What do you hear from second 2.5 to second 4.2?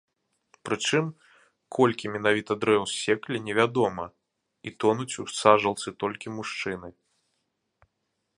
дрэў ссеклі не вядома,